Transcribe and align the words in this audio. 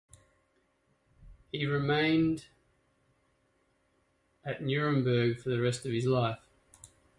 He 1.51 1.67
remained 1.67 2.47
at 4.43 4.63
Neuburg 4.63 5.39
for 5.39 5.49
the 5.49 5.61
rest 5.61 5.85
of 5.85 5.91
his 5.91 6.07
life. 6.07 6.39